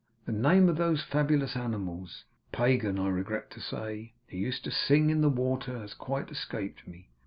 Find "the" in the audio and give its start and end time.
0.25-0.31, 5.21-5.29